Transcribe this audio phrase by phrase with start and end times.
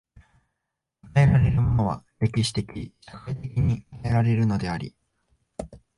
[1.03, 4.95] 与えられるものは歴史的・社会的に与えられるのであり、